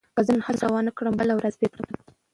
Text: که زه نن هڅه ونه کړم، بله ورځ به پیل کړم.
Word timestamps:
که 0.15 0.21
زه 0.27 0.31
نن 0.35 0.41
هڅه 0.47 0.65
ونه 0.71 0.91
کړم، 0.97 1.13
بله 1.19 1.33
ورځ 1.35 1.53
به 1.59 1.67
پیل 1.73 1.83
کړم. 1.87 1.97